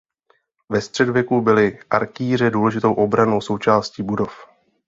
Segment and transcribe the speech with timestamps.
[0.69, 4.47] Ve středověku byly arkýře důležitou obrannou součástí budov.